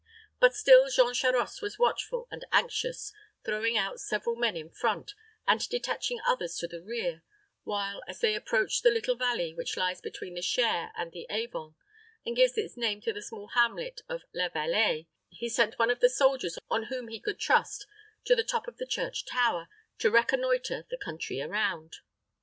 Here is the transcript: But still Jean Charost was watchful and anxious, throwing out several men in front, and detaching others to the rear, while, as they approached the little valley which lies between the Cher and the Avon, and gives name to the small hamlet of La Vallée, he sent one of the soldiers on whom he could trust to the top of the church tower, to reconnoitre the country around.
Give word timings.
But 0.39 0.55
still 0.55 0.89
Jean 0.89 1.13
Charost 1.13 1.61
was 1.61 1.77
watchful 1.77 2.27
and 2.31 2.43
anxious, 2.51 3.13
throwing 3.43 3.77
out 3.77 3.99
several 3.99 4.35
men 4.35 4.57
in 4.57 4.71
front, 4.71 5.13
and 5.45 5.59
detaching 5.69 6.19
others 6.25 6.55
to 6.57 6.67
the 6.67 6.81
rear, 6.81 7.21
while, 7.65 8.01
as 8.07 8.19
they 8.19 8.33
approached 8.33 8.81
the 8.81 8.89
little 8.89 9.13
valley 9.13 9.53
which 9.53 9.77
lies 9.77 10.01
between 10.01 10.33
the 10.33 10.41
Cher 10.41 10.91
and 10.97 11.11
the 11.11 11.27
Avon, 11.29 11.75
and 12.25 12.35
gives 12.35 12.57
name 12.75 12.99
to 13.01 13.13
the 13.13 13.21
small 13.21 13.49
hamlet 13.49 14.01
of 14.09 14.23
La 14.33 14.49
Vallée, 14.49 15.05
he 15.29 15.47
sent 15.47 15.77
one 15.77 15.91
of 15.91 15.99
the 15.99 16.09
soldiers 16.09 16.57
on 16.67 16.85
whom 16.85 17.07
he 17.09 17.19
could 17.19 17.39
trust 17.39 17.85
to 18.25 18.35
the 18.35 18.43
top 18.43 18.67
of 18.67 18.77
the 18.77 18.87
church 18.87 19.23
tower, 19.23 19.67
to 19.99 20.09
reconnoitre 20.09 20.83
the 20.89 20.97
country 20.97 21.41
around. 21.43 21.97